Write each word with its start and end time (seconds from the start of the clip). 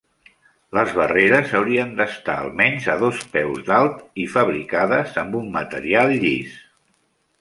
Les 0.75 0.93
barreres 0.99 1.51
haurien 1.59 1.91
d'estar 1.99 2.37
almenys 2.45 2.87
a 2.93 2.97
dos 3.03 3.21
peus 3.35 3.61
d'alt 3.69 4.01
i 4.25 4.29
fabricades 4.37 5.15
amb 5.25 5.37
un 5.43 5.53
material 5.61 6.17
llis. 6.25 6.57